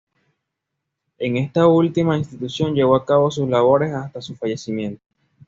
[1.19, 5.03] En esta última institución llevó a cabo sus labores hasta su fallecimiento.